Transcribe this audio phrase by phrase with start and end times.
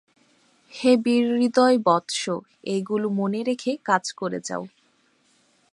[0.73, 2.21] হে বীরহৃদয় বৎস,
[2.63, 4.63] এইগুলি মনে রেখে কাজ করে যাও।